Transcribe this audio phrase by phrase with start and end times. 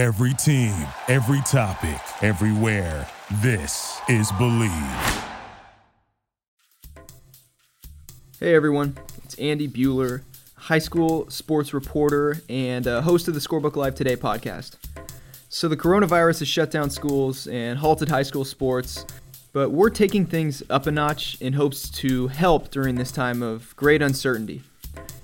[0.00, 0.74] Every team,
[1.08, 3.06] every topic, everywhere.
[3.42, 5.24] This is Bleav.
[8.38, 10.22] Hey everyone, it's Andy Buhler,
[10.54, 14.76] high school sports reporter and uh, host of the Scorebook Live Today podcast.
[15.50, 19.04] So, the coronavirus has shut down schools and halted high school sports,
[19.52, 23.76] but we're taking things up a notch in hopes to help during this time of
[23.76, 24.62] great uncertainty.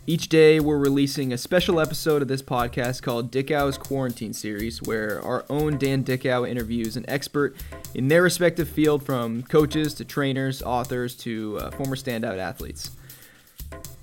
[0.08, 5.20] Each day, we're releasing a special episode of this podcast called Dickau's Quarantine Series, where
[5.20, 7.56] our own Dan Dickow interviews an expert
[7.92, 12.92] in their respective field from coaches to trainers, authors to uh, former standout athletes.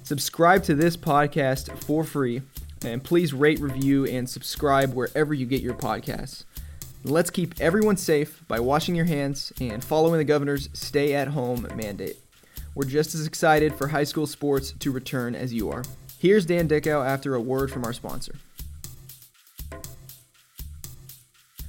[0.03, 2.41] Subscribe to this podcast for free,
[2.83, 6.43] and please rate, review, and subscribe wherever you get your podcasts.
[7.05, 11.65] Let's keep everyone safe by washing your hands and following the governor's stay at home
[11.77, 12.17] mandate.
[12.75, 15.83] We're just as excited for high school sports to return as you are.
[16.17, 18.35] Here's Dan Dickau after a word from our sponsor.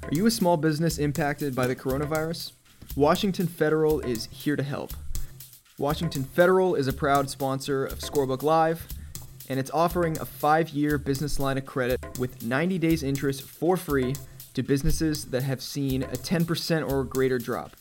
[0.02, 2.52] Are you a small business impacted by the coronavirus?
[2.96, 4.92] Washington Federal is here to help.
[5.76, 8.86] Washington Federal is a proud sponsor of Scorebook Live,
[9.48, 13.76] and it's offering a five year business line of credit with 90 days interest for
[13.76, 14.14] free
[14.54, 17.73] to businesses that have seen a 10% or greater drop.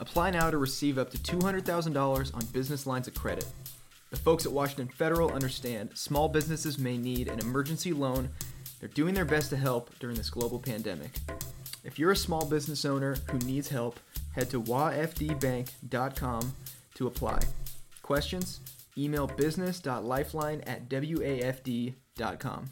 [0.00, 3.46] Apply now to receive up to $200,000 on business lines of credit.
[4.10, 8.30] The folks at Washington Federal understand small businesses may need an emergency loan.
[8.80, 11.12] They're doing their best to help during this global pandemic.
[11.84, 14.00] If you're a small business owner who needs help,
[14.34, 16.52] head to wafdbank.com
[16.94, 17.40] to apply.
[18.02, 18.60] Questions?
[18.98, 22.70] Email business.lifeline at wafd.com.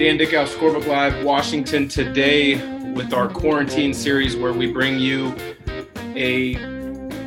[0.00, 2.54] Dan Dickau, Scorebook Live, Washington today
[2.94, 5.36] with our quarantine series where we bring you
[6.16, 6.54] a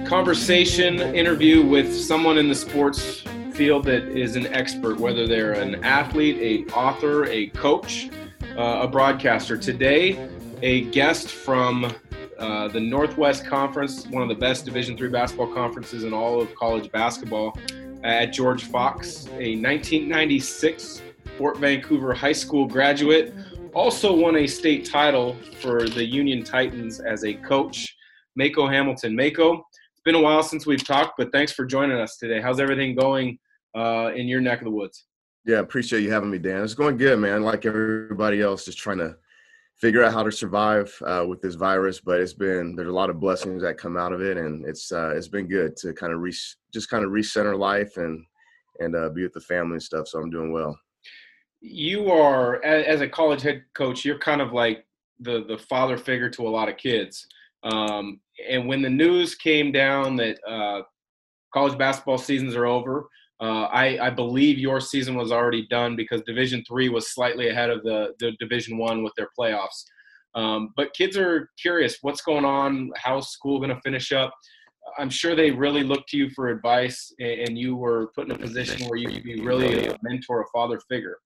[0.08, 5.84] conversation interview with someone in the sports field that is an expert, whether they're an
[5.84, 8.10] athlete, a author, a coach,
[8.58, 9.56] uh, a broadcaster.
[9.56, 10.28] Today,
[10.64, 11.94] a guest from
[12.40, 16.56] uh, the Northwest Conference, one of the best Division three basketball conferences in all of
[16.56, 17.56] college basketball,
[18.04, 21.04] at George Fox, a 1996
[21.38, 23.34] Fort Vancouver High School graduate.
[23.74, 27.96] Also won a state title for the Union Titans as a coach.
[28.36, 29.16] Maco Hamilton.
[29.16, 32.42] Maco, it's been a while since we've talked, but thanks for joining us today.
[32.42, 33.38] How's everything going
[33.76, 35.06] uh, in your neck of the woods?
[35.46, 36.64] Yeah, appreciate you having me, Dan.
[36.64, 37.44] It's going good, man.
[37.44, 39.16] Like everybody else, just trying to
[39.76, 42.00] figure out how to survive uh, with this virus.
[42.00, 44.92] But it's been there's a lot of blessings that come out of it, and it's
[44.92, 46.36] uh, it's been good to kind of re-
[46.74, 48.24] just kind of recenter life and
[48.80, 50.08] and uh, be with the family and stuff.
[50.08, 50.78] So I'm doing well
[51.66, 54.86] you are as a college head coach you're kind of like
[55.22, 57.26] the the father figure to a lot of kids.
[57.64, 58.20] Um,
[58.50, 60.82] and when the news came down that uh,
[61.54, 63.08] college basketball seasons are over
[63.40, 67.70] uh, I, I, believe your season was already done because division three was slightly ahead
[67.70, 69.84] of the, the division one with their playoffs.
[70.36, 72.92] Um, but kids are curious what's going on?
[72.96, 74.34] How's school going to finish up?
[74.98, 78.38] I'm sure they really look to you for advice and you were put in a
[78.38, 81.18] position where you could be really a mentor a father figure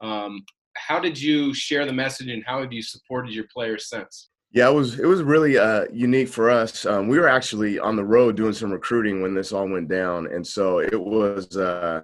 [0.00, 0.44] um,
[0.76, 4.28] how did you share the message, and how have you supported your players since?
[4.52, 6.86] Yeah, it was it was really uh, unique for us.
[6.86, 10.26] Um, we were actually on the road doing some recruiting when this all went down,
[10.32, 12.02] and so it was, uh,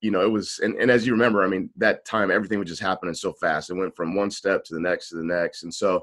[0.00, 0.60] you know, it was.
[0.62, 3.70] And, and as you remember, I mean, that time everything was just happening so fast.
[3.70, 6.02] It went from one step to the next to the next, and so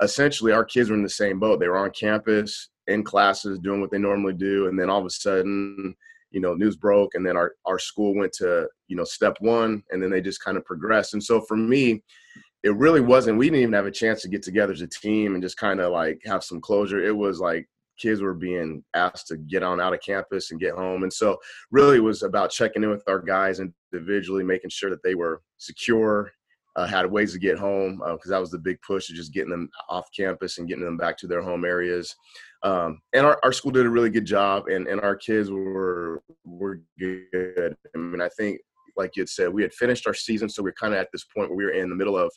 [0.00, 1.60] essentially our kids were in the same boat.
[1.60, 5.06] They were on campus in classes doing what they normally do, and then all of
[5.06, 5.94] a sudden
[6.32, 9.82] you know news broke and then our our school went to you know step one
[9.90, 11.14] and then they just kind of progressed.
[11.14, 12.02] And so for me
[12.62, 15.34] it really wasn't we didn't even have a chance to get together as a team
[15.34, 17.02] and just kind of like have some closure.
[17.02, 20.74] It was like kids were being asked to get on out of campus and get
[20.74, 21.02] home.
[21.02, 21.38] And so
[21.70, 26.32] really was about checking in with our guys individually making sure that they were secure
[26.76, 29.32] uh, had ways to get home because uh, that was the big push of just
[29.32, 32.14] getting them off campus and getting them back to their home areas
[32.62, 36.22] um, and our, our school did a really good job and, and our kids were
[36.44, 37.76] were good.
[37.94, 38.60] I mean i think
[38.96, 41.08] like you had said we had finished our season so we are kind of at
[41.12, 42.30] this point where we were in the middle of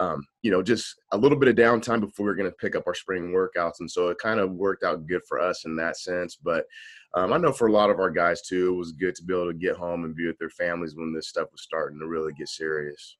[0.00, 2.76] um, you know just a little bit of downtime before we are going to pick
[2.76, 5.76] up our spring workouts and so it kind of worked out good for us in
[5.76, 6.36] that sense.
[6.36, 6.66] But
[7.14, 9.34] um, i know for a lot of our guys too it was good to be
[9.34, 12.06] able to get home and be with their families when this stuff was starting to
[12.06, 13.16] really get serious.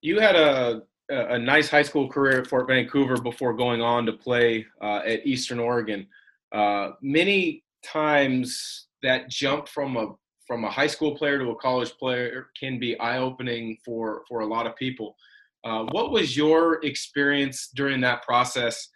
[0.00, 4.12] You had a a nice high school career at Fort Vancouver before going on to
[4.12, 6.06] play uh, at Eastern Oregon.
[6.52, 10.14] Uh, many times that jump from a
[10.46, 14.40] from a high school player to a college player can be eye opening for for
[14.40, 15.14] a lot of people.
[15.64, 18.88] Uh, what was your experience during that process?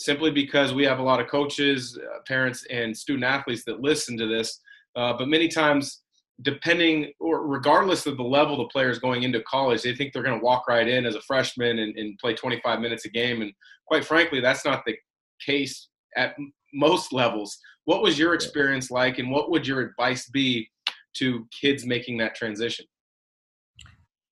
[0.00, 4.16] simply because we have a lot of coaches, uh, parents, and student athletes that listen
[4.16, 4.60] to this.
[4.96, 6.02] Uh, but many times,
[6.42, 10.22] depending or regardless of the level the player is going into college, they think they're
[10.22, 13.42] going to walk right in as a freshman and, and, play 25 minutes a game.
[13.42, 13.52] And
[13.86, 14.96] quite frankly, that's not the
[15.44, 16.34] case at
[16.72, 17.58] most levels.
[17.84, 20.68] What was your experience like, and what would your advice be
[21.16, 22.86] to kids making that transition?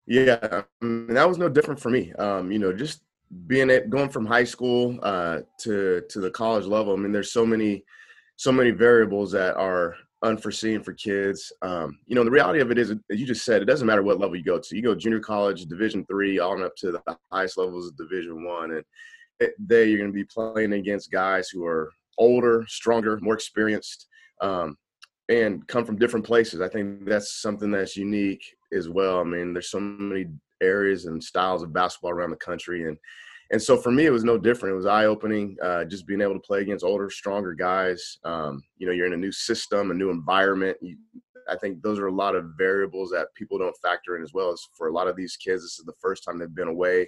[0.06, 2.14] Yeah, I that was no different for me.
[2.14, 3.02] Um, you know, just
[3.48, 6.94] being it going from high school uh, to to the college level.
[6.94, 7.84] I mean, there's so many
[8.38, 11.52] so many variables that are unforeseen for kids.
[11.62, 14.02] Um, you know, the reality of it is, as you just said, it doesn't matter
[14.02, 14.76] what level you go to.
[14.76, 18.72] You go junior college, Division three, on up to the highest levels of Division one,
[18.72, 18.84] and
[19.40, 24.08] it, there you're going to be playing against guys who are older, stronger, more experienced,
[24.42, 24.76] um,
[25.30, 26.62] and come from different places.
[26.62, 28.44] I think that's something that's unique
[28.74, 29.20] as well.
[29.20, 30.26] I mean, there's so many
[30.62, 32.98] areas and styles of basketball around the country, and
[33.52, 34.74] and so for me, it was no different.
[34.74, 38.18] It was eye opening, uh, just being able to play against older, stronger guys.
[38.24, 40.78] Um, you know, you're in a new system, a new environment.
[40.82, 40.98] You,
[41.50, 44.52] I think those are a lot of variables that people don't factor in as well.
[44.52, 47.08] As for a lot of these kids, this is the first time they've been away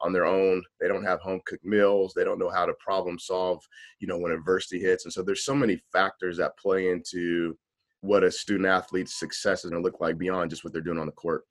[0.00, 0.62] on their own.
[0.80, 2.12] They don't have home cooked meals.
[2.14, 3.64] They don't know how to problem solve,
[3.98, 5.04] you know, when adversity hits.
[5.04, 7.56] And so there's so many factors that play into
[8.00, 11.00] what a student athlete's success is going to look like beyond just what they're doing
[11.00, 11.44] on the court.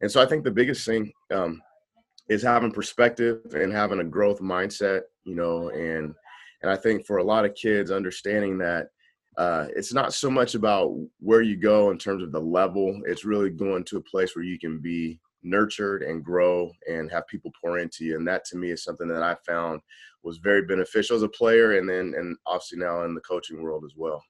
[0.00, 1.62] And so I think the biggest thing um,
[2.28, 6.14] is having perspective and having a growth mindset, you know, and
[6.62, 8.88] and I think for a lot of kids, understanding that
[9.36, 13.00] uh, it's not so much about where you go in terms of the level.
[13.06, 17.26] It's really going to a place where you can be nurtured and grow and have
[17.26, 18.16] people pour into you.
[18.16, 19.80] And that to me is something that I found
[20.22, 23.84] was very beneficial as a player, and then and obviously now in the coaching world
[23.84, 24.22] as well.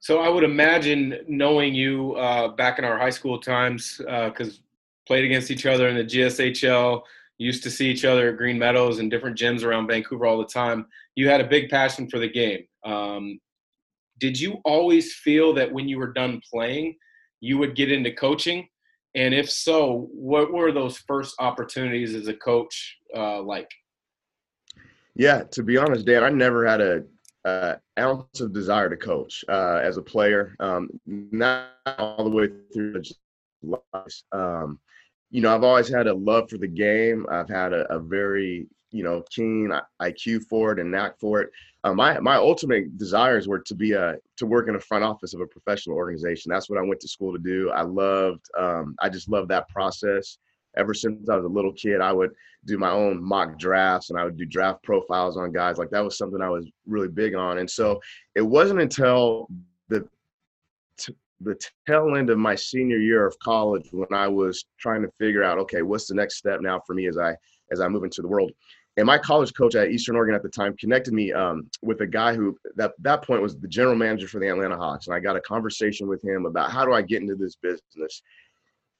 [0.00, 4.61] So I would imagine knowing you uh, back in our high school times, because uh,
[5.06, 7.02] played against each other in the GSHL,
[7.38, 10.44] used to see each other at Green Meadows and different gyms around Vancouver all the
[10.44, 10.86] time.
[11.16, 12.64] You had a big passion for the game.
[12.84, 13.40] Um,
[14.18, 16.96] did you always feel that when you were done playing,
[17.40, 18.68] you would get into coaching?
[19.14, 23.70] And if so, what were those first opportunities as a coach uh, like?
[25.14, 27.04] Yeah, to be honest, Dan, I never had a
[27.44, 30.54] uh, ounce of desire to coach uh, as a player.
[30.60, 33.02] Um, not all the way through
[33.62, 34.22] life.
[34.32, 34.78] Um,
[35.32, 37.26] you know, I've always had a love for the game.
[37.30, 41.50] I've had a, a very, you know, keen IQ for it and knack for it.
[41.84, 45.32] Uh, my my ultimate desires were to be a to work in a front office
[45.32, 46.50] of a professional organization.
[46.50, 47.70] That's what I went to school to do.
[47.70, 50.36] I loved, um, I just loved that process.
[50.76, 52.32] Ever since I was a little kid, I would
[52.66, 55.78] do my own mock drafts and I would do draft profiles on guys.
[55.78, 57.58] Like that was something I was really big on.
[57.58, 58.00] And so
[58.34, 59.48] it wasn't until
[59.88, 60.06] the
[61.44, 65.42] the tail end of my senior year of college when I was trying to figure
[65.42, 67.36] out, okay, what's the next step now for me as I
[67.70, 68.52] as I move into the world.
[68.98, 72.06] And my college coach at Eastern Oregon at the time connected me um, with a
[72.06, 75.20] guy who that that point was the general manager for the Atlanta Hawks, and I
[75.20, 78.22] got a conversation with him about how do I get into this business.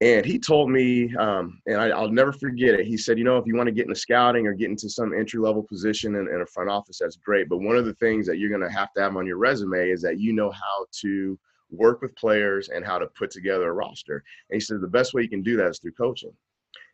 [0.00, 2.86] And he told me, um, and I, will never forget it.
[2.86, 5.14] He said, you know, if you want to get into scouting or get into some
[5.14, 7.48] entry level position in, in a front office, that's great.
[7.48, 9.90] But one of the things that you're going to have to have on your resume
[9.90, 11.38] is that you know how to
[11.72, 14.22] work with players and how to put together a roster.
[14.50, 16.32] And he said the best way you can do that is through coaching.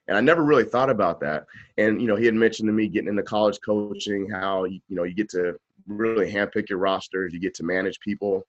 [0.08, 1.44] And I never really thought about that.
[1.76, 5.04] And you know, he had mentioned to me getting into college coaching, how you know
[5.04, 8.46] you get to really handpick your rosters, you get to manage people.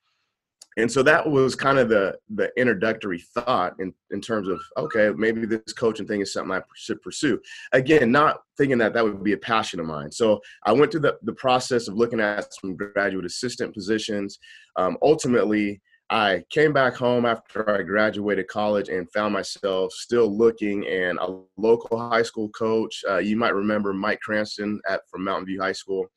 [0.77, 5.11] And so that was kind of the the introductory thought in, in terms of okay,
[5.15, 7.39] maybe this coaching thing is something I should pursue.
[7.73, 10.11] Again, not thinking that that would be a passion of mine.
[10.11, 14.39] So I went through the, the process of looking at some graduate assistant positions.
[14.77, 20.87] Um, ultimately, I came back home after I graduated college and found myself still looking.
[20.87, 25.45] And a local high school coach, uh, you might remember Mike Cranston at from Mountain
[25.45, 26.07] View High School,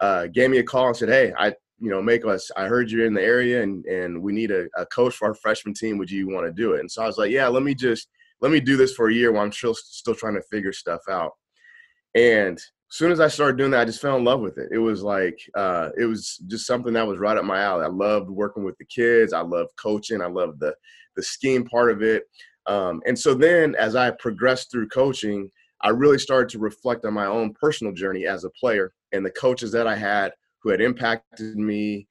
[0.00, 2.50] uh, gave me a call and said, "Hey, I you know make us.
[2.56, 5.34] I heard you're in the area and and we need a, a coach for our
[5.34, 5.98] freshman team.
[5.98, 8.08] Would you want to do it?" And so I was like, "Yeah, let me just
[8.40, 11.02] let me do this for a year while I'm still still trying to figure stuff
[11.10, 11.32] out."
[12.14, 12.58] And
[12.92, 14.68] soon as I started doing that, I just fell in love with it.
[14.70, 17.86] It was like uh, it was just something that was right up my alley.
[17.86, 19.32] I loved working with the kids.
[19.32, 20.20] I loved coaching.
[20.20, 20.74] I loved the
[21.16, 22.24] the scheme part of it.
[22.66, 27.14] Um, and so then, as I progressed through coaching, I really started to reflect on
[27.14, 30.32] my own personal journey as a player and the coaches that I had
[30.62, 32.06] who had impacted me,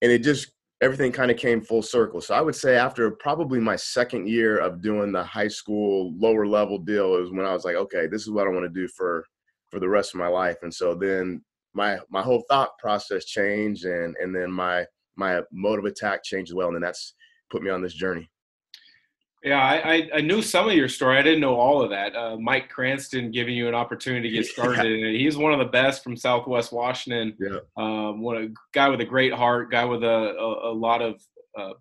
[0.00, 2.22] and it just everything kind of came full circle.
[2.22, 6.46] So I would say after probably my second year of doing the high school lower
[6.46, 8.88] level deal is when I was like, okay, this is what I want to do
[8.88, 9.26] for
[9.74, 10.58] for the rest of my life.
[10.62, 11.42] And so then
[11.74, 16.52] my my whole thought process changed, and and then my my mode of attack changed
[16.52, 17.14] as well, and then that's
[17.50, 18.30] put me on this journey.
[19.42, 21.18] Yeah, I, I, knew some of your story.
[21.18, 22.16] I didn't know all of that.
[22.16, 25.18] Uh, Mike Cranston giving you an opportunity to get started yeah.
[25.18, 27.36] He's one of the best from Southwest Washington.
[27.38, 27.58] Yeah.
[27.76, 31.20] Um, what a guy with a great heart, guy with a, a, a lot of
[31.58, 31.74] uh,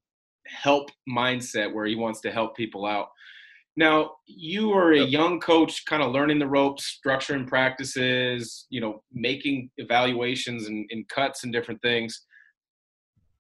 [0.46, 3.08] help mindset where he wants to help people out.
[3.76, 9.02] Now, you are a young coach, kind of learning the ropes, structuring practices, you know,
[9.12, 12.26] making evaluations and, and cuts and different things.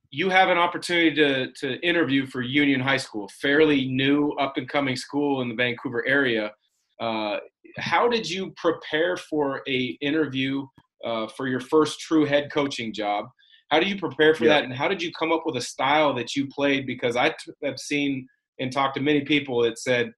[0.10, 4.68] You have an opportunity to, to interview for Union High School, fairly new, up and
[4.68, 6.52] coming school in the Vancouver area.
[7.00, 7.38] Uh,
[7.78, 10.66] how did you prepare for a interview
[11.06, 13.25] uh, for your first true head coaching job?
[13.70, 14.54] How do you prepare for yeah.
[14.54, 16.86] that, and how did you come up with a style that you played?
[16.86, 18.28] Because I have seen
[18.60, 20.12] and talked to many people that said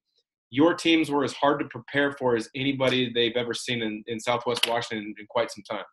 [0.49, 4.19] your teams were as hard to prepare for as anybody they've ever seen in, in
[4.19, 5.85] Southwest Washington in quite some time.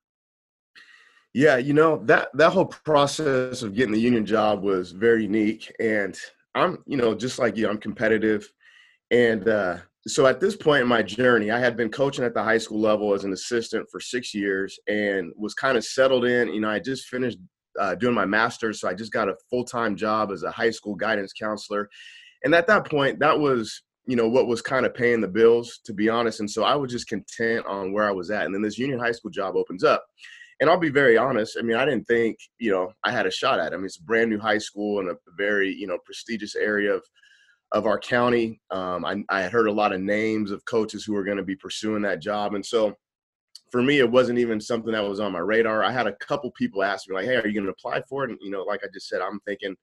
[1.34, 5.74] Yeah, you know that that whole process of getting the union job was very unique,
[5.80, 6.16] and
[6.54, 8.52] I'm you know just like you, I'm competitive,
[9.10, 12.42] and uh, so at this point in my journey, I had been coaching at the
[12.42, 16.52] high school level as an assistant for six years, and was kind of settled in.
[16.52, 17.38] You know, I just finished
[17.80, 20.70] uh, doing my master's, so I just got a full time job as a high
[20.70, 21.88] school guidance counselor,
[22.44, 25.80] and at that point, that was you know what was kind of paying the bills
[25.84, 28.54] to be honest and so i was just content on where i was at and
[28.54, 30.04] then this union high school job opens up.
[30.60, 33.30] And i'll be very honest i mean i didn't think you know i had a
[33.30, 33.74] shot at it.
[33.74, 36.94] I mean it's a brand new high school in a very you know prestigious area
[36.94, 37.02] of
[37.74, 38.60] of our county.
[38.70, 41.42] Um, I, I had heard a lot of names of coaches who were going to
[41.42, 42.94] be pursuing that job and so
[43.70, 45.82] for me it wasn't even something that was on my radar.
[45.82, 48.24] I had a couple people ask me like hey are you going to apply for
[48.24, 48.30] it?
[48.30, 49.74] And you know like i just said i'm thinking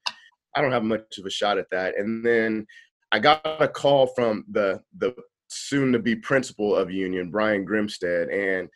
[0.55, 1.97] i don't have much of a shot at that.
[1.97, 2.65] And then
[3.11, 5.15] I got a call from the the
[5.47, 8.69] soon to be principal of Union, Brian Grimstead, and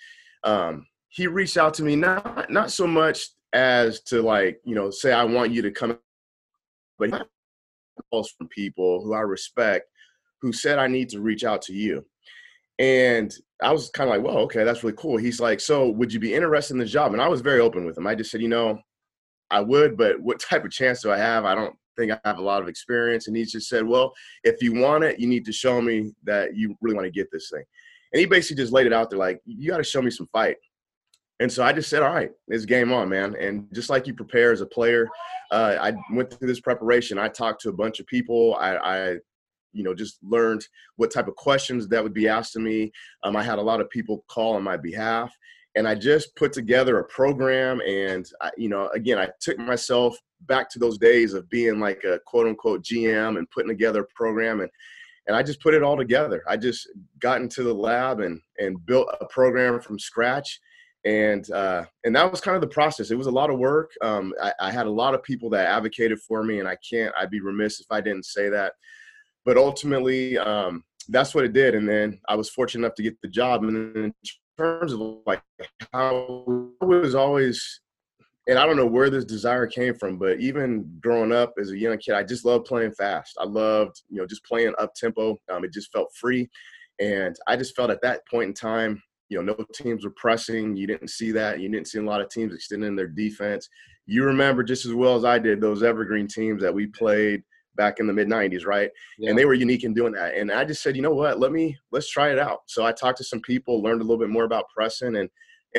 [0.44, 4.90] um, he reached out to me not not so much as to like you know
[4.90, 5.98] say I want you to come,
[6.98, 7.28] but
[8.12, 9.88] calls from people who I respect
[10.42, 12.06] who said I need to reach out to you.
[12.78, 15.18] And I was kind of like, well, okay, that's really cool.
[15.18, 17.14] He's like, so would you be interested in the job?
[17.14, 18.06] And I was very open with him.
[18.06, 18.80] I just said, you know,
[19.50, 21.46] I would, but what type of chance do I have?
[21.46, 23.28] I don't think I have a lot of experience.
[23.28, 26.56] And he just said, well, if you want it, you need to show me that
[26.56, 27.64] you really want to get this thing.
[28.14, 30.28] And he basically just laid it out there like, you got to show me some
[30.32, 30.58] fight.
[31.40, 33.36] And so I just said, all right, it's game on, man.
[33.40, 35.08] And just like you prepare as a player,
[35.52, 37.18] uh, I went through this preparation.
[37.18, 38.56] I talked to a bunch of people.
[38.60, 39.18] I, I
[39.74, 40.66] you know, just learned
[40.98, 42.92] what type of questions that would be asked of me.
[43.24, 45.36] Um, I had a lot of people call on my behalf
[45.76, 47.82] and I just put together a program.
[47.82, 52.04] And I, you know, again, I took myself back to those days of being like
[52.04, 54.70] a quote unquote GM and putting together a program and
[55.28, 56.44] and I just put it all together.
[56.48, 56.90] I just
[57.20, 60.60] got into the lab and and built a program from scratch,
[61.06, 63.10] and uh, and that was kind of the process.
[63.10, 63.92] It was a lot of work.
[64.02, 67.14] Um, I, I, had a lot of people that advocated for me, and I can't.
[67.18, 68.74] I'd be remiss if I didn't say that.
[69.46, 71.76] But ultimately, um, that's what it did.
[71.76, 73.64] And then I was fortunate enough to get the job.
[73.64, 74.14] And in
[74.58, 75.42] terms of like
[75.92, 76.46] how
[76.82, 77.82] I was always
[78.48, 81.78] and I don't know where this desire came from, but even growing up as a
[81.78, 83.38] young kid, I just loved playing fast.
[83.40, 85.40] I loved, you know, just playing up tempo.
[85.50, 86.50] Um, it just felt free,
[87.00, 90.76] and I just felt at that point in time, you know, no teams were pressing.
[90.76, 91.62] You didn't see that.
[91.62, 93.70] You didn't see a lot of teams extending their defense.
[94.06, 97.44] You remember just as well as I did those evergreen teams that we played
[97.76, 99.30] back in the mid 90s right yeah.
[99.30, 101.52] and they were unique in doing that and i just said you know what let
[101.52, 104.30] me let's try it out so i talked to some people learned a little bit
[104.30, 105.30] more about pressing and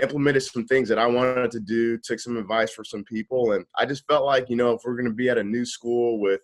[0.02, 3.64] implemented some things that I wanted to do, took some advice for some people, and
[3.78, 6.20] I just felt like you know if we're going to be at a new school
[6.20, 6.40] with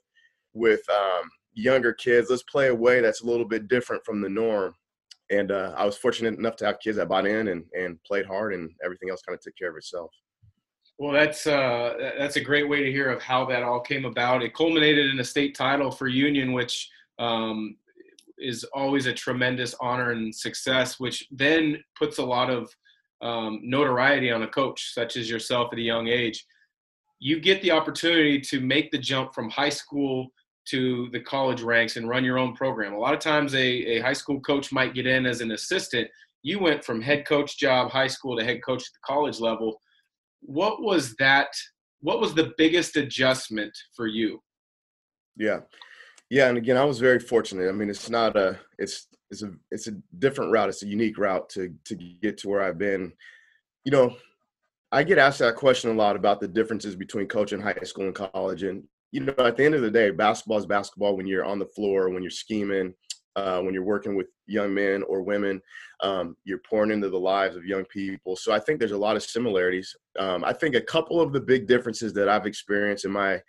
[0.53, 4.29] with um, younger kids, let's play a way that's a little bit different from the
[4.29, 4.75] norm.
[5.31, 8.27] And uh, I was fortunate enough to have kids that bought in and, and played
[8.27, 10.11] hard, and everything else kind of took care of itself.
[11.01, 14.43] Well, that's uh, that's a great way to hear of how that all came about.
[14.43, 17.77] It culminated in a state title for Union, which um,
[18.37, 22.71] is always a tremendous honor and success, which then puts a lot of
[23.23, 26.45] um, notoriety on a coach such as yourself at a young age,
[27.19, 30.29] you get the opportunity to make the jump from high school
[30.67, 32.93] to the college ranks and run your own program.
[32.93, 36.09] A lot of times, a, a high school coach might get in as an assistant.
[36.43, 39.81] You went from head coach job, high school, to head coach at the college level.
[40.41, 41.49] What was that?
[42.01, 44.43] What was the biggest adjustment for you?
[45.37, 45.61] Yeah.
[46.31, 47.69] Yeah, and again, I was very fortunate.
[47.69, 50.69] I mean, it's not a it's it's a it's a different route.
[50.69, 53.13] It's a unique route to to get to where I've been.
[53.85, 54.17] You know,
[54.93, 58.15] I get asked that question a lot about the differences between coaching high school and
[58.15, 58.63] college.
[58.63, 61.59] And you know, at the end of the day, basketball is basketball when you're on
[61.59, 62.95] the floor, when you're scheming,
[63.37, 65.61] uh, when you're working with young men or women,
[66.03, 68.37] um, you're pouring into the lives of young people.
[68.37, 69.95] So I think there's a lot of similarities.
[70.19, 73.41] Um, I think a couple of the big differences that I've experienced in my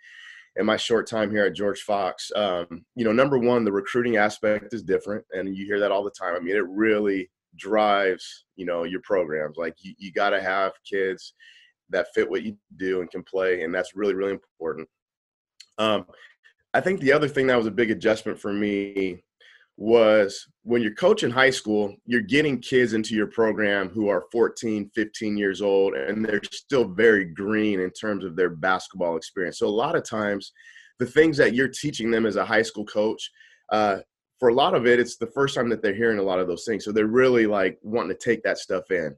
[0.56, 2.30] in my short time here at George Fox.
[2.36, 6.04] Um, you know, number one, the recruiting aspect is different, and you hear that all
[6.04, 6.34] the time.
[6.36, 9.56] I mean, it really drives you know your programs.
[9.56, 11.34] Like you, you got to have kids
[11.90, 14.88] that fit what you do and can play, and that's really really important.
[15.78, 16.06] Um,
[16.74, 19.22] I think the other thing that was a big adjustment for me
[19.82, 24.88] was when you're coaching high school, you're getting kids into your program who are 14,
[24.94, 29.58] 15 years old, and they're still very green in terms of their basketball experience.
[29.58, 30.52] So, a lot of times,
[31.00, 33.28] the things that you're teaching them as a high school coach,
[33.72, 33.96] uh,
[34.38, 36.46] for a lot of it, it's the first time that they're hearing a lot of
[36.46, 36.84] those things.
[36.84, 39.16] So, they're really like wanting to take that stuff in.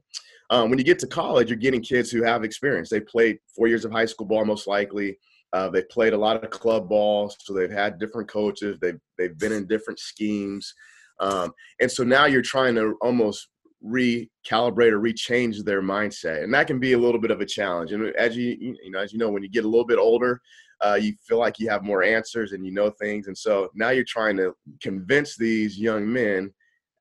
[0.49, 2.89] Um, when you get to college, you're getting kids who have experience.
[2.89, 5.19] They played four years of high school ball, most likely.
[5.55, 8.77] Uh, they've played a lot of club ball, so they've had different coaches.
[8.81, 10.73] They've they've been in different schemes,
[11.21, 13.47] um, and so now you're trying to almost
[13.81, 17.93] recalibrate or rechange their mindset, and that can be a little bit of a challenge.
[17.93, 20.41] And as you you know, as you know, when you get a little bit older,
[20.81, 23.91] uh, you feel like you have more answers and you know things, and so now
[23.91, 26.51] you're trying to convince these young men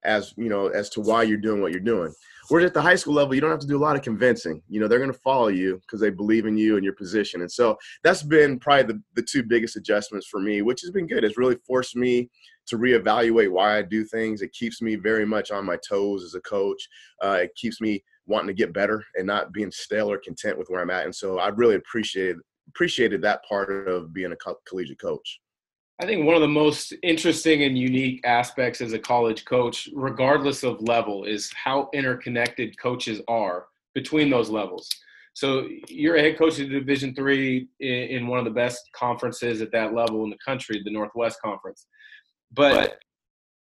[0.05, 2.13] as you know as to why you're doing what you're doing.
[2.49, 4.63] Whereas at the high school level, you don't have to do a lot of convincing.
[4.69, 7.41] You know, they're going to follow you because they believe in you and your position.
[7.41, 11.07] And so that's been probably the, the two biggest adjustments for me, which has been
[11.07, 11.25] good.
[11.25, 12.29] It's really forced me
[12.67, 14.43] to reevaluate why I do things.
[14.43, 16.87] It keeps me very much on my toes as a coach.
[17.23, 20.69] Uh, it keeps me wanting to get better and not being stale or content with
[20.69, 21.05] where I'm at.
[21.05, 25.41] And so I really appreciated appreciated that part of being a co- collegiate coach.
[26.01, 30.65] I think one of the most interesting and unique aspects as a college coach, regardless
[30.65, 34.89] of level, is how interconnected coaches are between those levels.
[35.35, 39.71] So you're a head coach of Division three in one of the best conferences at
[39.73, 41.87] that level in the country, the Northwest Conference.
[42.53, 42.99] But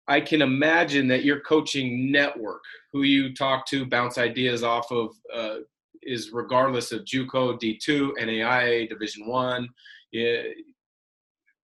[0.08, 5.16] I can imagine that your coaching network, who you talk to, bounce ideas off of,
[5.34, 5.58] uh,
[6.02, 9.68] is regardless of JUCO, D2, NAIA, Division One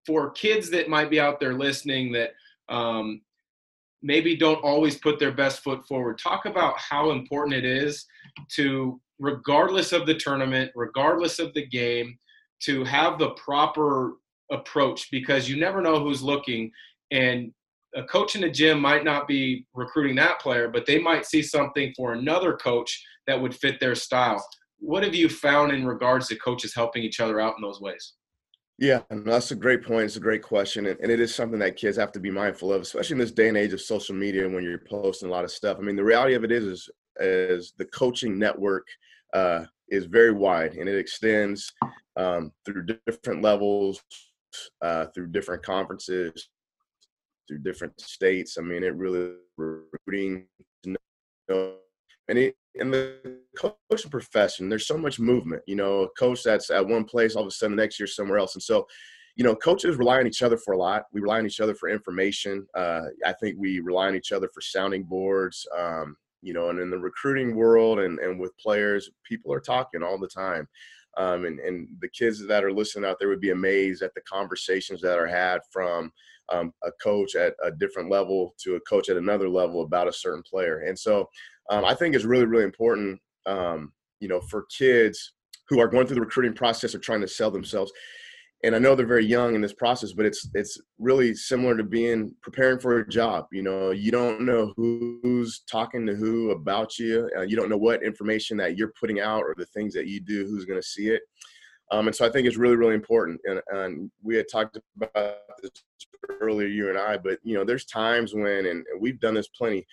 [0.06, 2.32] for kids that might be out there listening that
[2.70, 3.22] um,
[4.02, 8.06] maybe don't always put their best foot forward, talk about how important it is
[8.56, 12.18] to, regardless of the tournament, regardless of the game,
[12.62, 14.14] to have the proper
[14.52, 16.72] approach because you never know who's looking.
[17.12, 17.52] And
[17.96, 21.42] a coach in the gym might not be recruiting that player, but they might see
[21.42, 24.46] something for another coach that would fit their style.
[24.80, 28.14] What have you found in regards to coaches helping each other out in those ways?
[28.80, 30.06] Yeah, that's a great point.
[30.06, 32.82] It's a great question, and, it is something that kids have to be mindful of,
[32.82, 35.52] especially in this day and age of social media when you're posting a lot of
[35.52, 35.78] stuff.
[35.80, 38.88] I mean, the reality of it is, is, is the coaching network
[39.34, 41.72] uh, is very wide, and it extends
[42.18, 44.02] um, through different levels,
[44.82, 46.50] uh, through different conferences,
[47.48, 48.58] through different states.
[48.58, 50.48] I mean, it really recruiting,
[50.86, 50.98] and
[52.28, 55.62] it in the coaching profession, there's so much movement.
[55.68, 58.08] You know, a coach that's at one place, all of a sudden the next year
[58.08, 58.56] somewhere else.
[58.56, 58.88] And so,
[59.36, 61.04] you know, coaches rely on each other for a lot.
[61.12, 62.68] We rely on each other for information.
[62.76, 65.68] Uh, I think we rely on each other for sounding boards.
[65.78, 70.04] Um, you know, and in the recruiting world and, and with players, people are talking
[70.04, 70.68] all the time.
[71.18, 74.22] Um, and, and the kids that are listening out there would be amazed at the
[74.22, 76.12] conversations that are had from
[76.50, 80.14] um, a coach at a different level to a coach at another level about a
[80.14, 80.80] certain player.
[80.80, 81.30] And so
[81.70, 85.34] um, I think is really, really important, um, you know, for kids
[85.70, 87.92] who are going through the recruiting process or trying to sell themselves.
[88.64, 91.84] And I know they're very young in this process, but it's it's really similar to
[91.84, 93.48] being preparing for a job.
[93.52, 97.30] You know, you don't know who's talking to who about you.
[97.38, 100.22] Uh, you don't know what information that you're putting out or the things that you
[100.22, 101.22] do, who's going to see it.
[101.92, 103.40] Um, and so I think it's really, really important.
[103.46, 105.72] And, and, we had talked about this
[106.42, 109.86] earlier, you and I, but you know, there's times when, and, we've done this plenty,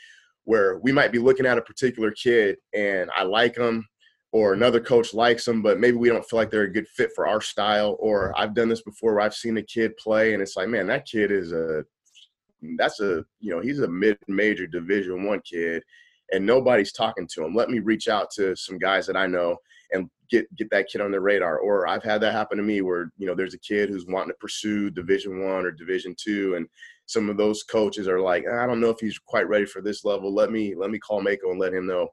[0.44, 3.86] where we might be looking at a particular kid and I like them
[4.32, 7.10] or another coach likes them, but maybe we don't feel like they're a good fit
[7.14, 7.96] for our style.
[7.98, 10.86] Or I've done this before where I've seen a kid play and it's like, man,
[10.86, 11.84] that kid is a,
[12.76, 15.82] that's a, you know, he's a mid major division one kid
[16.32, 17.56] and nobody's talking to him.
[17.56, 19.56] Let me reach out to some guys that I know
[19.92, 21.58] and get, get that kid on the radar.
[21.58, 24.30] Or I've had that happen to me where, you know, there's a kid who's wanting
[24.30, 26.68] to pursue division one or division two and
[27.06, 30.04] some of those coaches are like, I don't know if he's quite ready for this
[30.04, 30.32] level.
[30.32, 32.08] Let me let me call Maco and let him know,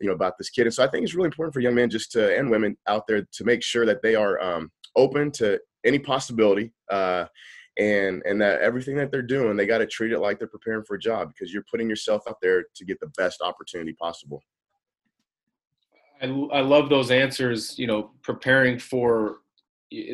[0.00, 0.66] you know, about this kid.
[0.66, 3.06] And so I think it's really important for young men just to and women out
[3.06, 6.72] there to make sure that they are um, open to any possibility.
[6.90, 7.26] Uh,
[7.78, 10.82] and and that everything that they're doing they got to treat it like they're preparing
[10.84, 14.42] for a job because you're putting yourself out there to get the best opportunity possible
[16.22, 19.38] I, I love those answers you know preparing for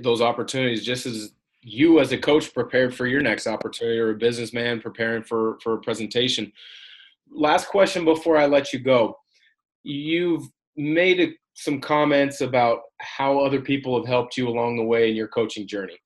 [0.02, 4.16] those opportunities just as you as a coach prepared for your next opportunity or a
[4.16, 6.52] businessman preparing for for a presentation
[7.30, 9.16] last question before i let you go
[9.82, 10.44] you've
[10.76, 15.16] made a, some comments about how other people have helped you along the way in
[15.16, 15.98] your coaching journey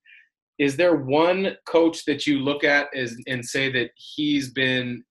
[0.59, 5.05] is there one coach that you look at as, and say that he's been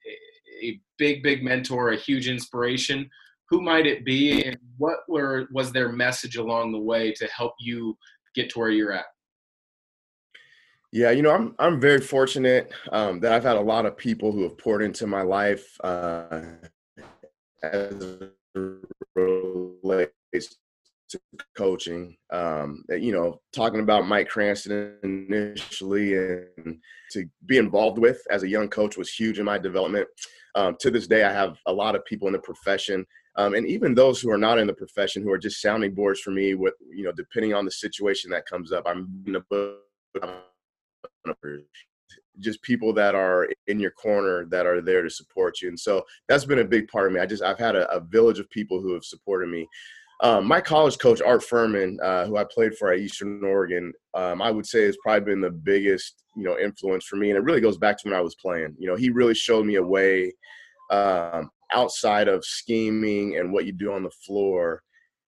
[0.63, 3.09] a big, big mentor, a huge inspiration?
[3.49, 7.53] Who might it be, and what were was their message along the way to help
[7.59, 7.95] you
[8.33, 9.05] get to where you're at?
[10.91, 14.31] Yeah, you know, I'm I'm very fortunate um, that I've had a lot of people
[14.31, 16.41] who have poured into my life uh,
[17.61, 17.93] as
[19.15, 20.57] relates
[21.09, 21.19] to
[21.55, 22.17] coaching.
[22.31, 26.79] Um, you know, talking about Mike Cranston initially and
[27.11, 30.07] to be involved with as a young coach was huge in my development.
[30.55, 33.05] Um, to this day, I have a lot of people in the profession.
[33.37, 36.21] Um, and even those who are not in the profession who are just sounding boards
[36.21, 39.41] for me with you know depending on the situation that comes up i'm in a
[39.41, 39.81] book
[42.39, 46.03] just people that are in your corner that are there to support you and so
[46.27, 47.19] that's been a big part of me.
[47.19, 49.67] I just i've had a, a village of people who have supported me.
[50.21, 54.41] Um, my college coach art furman uh, who i played for at eastern oregon um,
[54.41, 57.43] i would say has probably been the biggest you know influence for me and it
[57.43, 58.75] really goes back to when i was playing.
[58.77, 60.33] You know he really showed me a way
[60.91, 64.81] um, outside of scheming and what you do on the floor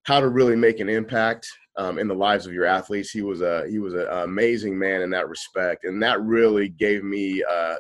[0.03, 1.45] how to really make an impact
[1.77, 3.11] um, in the lives of your athletes.
[3.11, 7.03] He was a he was an amazing man in that respect, and that really gave
[7.03, 7.75] me uh,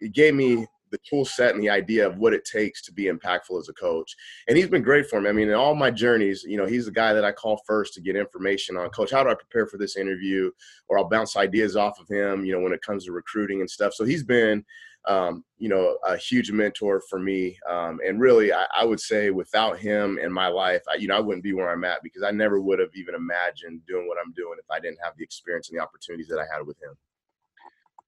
[0.00, 3.06] it gave me the tool set and the idea of what it takes to be
[3.06, 4.14] impactful as a coach.
[4.46, 5.28] And he's been great for me.
[5.28, 7.94] I mean, in all my journeys, you know, he's the guy that I call first
[7.94, 8.88] to get information on.
[8.90, 10.52] Coach, how do I prepare for this interview?
[10.88, 13.68] Or I'll bounce ideas off of him, you know, when it comes to recruiting and
[13.68, 13.92] stuff.
[13.92, 14.64] So he's been
[15.06, 17.58] um, you know, a huge mentor for me.
[17.70, 21.16] Um, and really, I, I, would say without him in my life, I, you know,
[21.16, 24.16] I wouldn't be where I'm at because I never would have even imagined doing what
[24.24, 26.80] I'm doing if I didn't have the experience and the opportunities that I had with
[26.82, 26.96] him.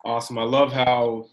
[0.04, 0.38] Awesome.
[0.38, 1.26] I love how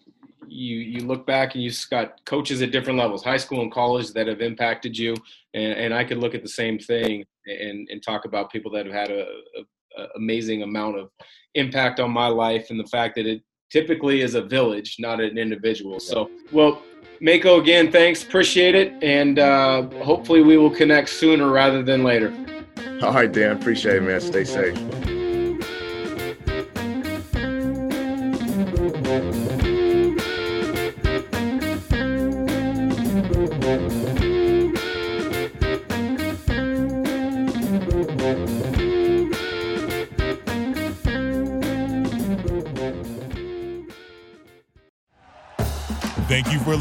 [0.47, 4.11] you you look back and you've got coaches at different levels, high school and college,
[4.13, 5.15] that have impacted you.
[5.53, 8.85] And, and I could look at the same thing and, and talk about people that
[8.85, 9.25] have had a,
[9.57, 11.09] a, amazing amount of
[11.55, 15.37] impact on my life and the fact that it typically is a village, not an
[15.37, 15.99] individual.
[15.99, 16.83] So, well,
[17.19, 18.23] Maco, again, thanks.
[18.23, 18.93] Appreciate it.
[19.01, 22.31] And uh, hopefully we will connect sooner rather than later.
[23.01, 23.57] All right, Dan.
[23.57, 24.21] Appreciate it, man.
[24.21, 24.77] Stay safe.